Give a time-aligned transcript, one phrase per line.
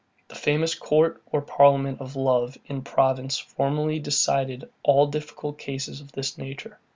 [0.29, 6.11] The famous court or parliament of love in Provence formerly decided all difficult cases of
[6.13, 6.79] this nature.